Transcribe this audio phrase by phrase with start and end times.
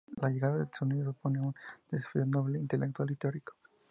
[0.19, 1.53] La llegada del sonido supone un
[1.91, 3.53] desafío doble: intelectual y teórico.